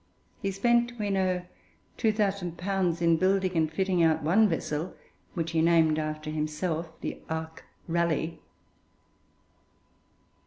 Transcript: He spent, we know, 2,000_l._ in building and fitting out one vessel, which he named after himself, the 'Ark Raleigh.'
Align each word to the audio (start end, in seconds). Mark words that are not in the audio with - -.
He 0.41 0.49
spent, 0.49 0.97
we 0.97 1.11
know, 1.11 1.45
2,000_l._ 1.99 3.01
in 3.03 3.17
building 3.17 3.55
and 3.55 3.71
fitting 3.71 4.01
out 4.01 4.23
one 4.23 4.49
vessel, 4.49 4.95
which 5.35 5.51
he 5.51 5.61
named 5.61 5.99
after 5.99 6.31
himself, 6.31 6.89
the 7.01 7.21
'Ark 7.29 7.65
Raleigh.' 7.87 8.39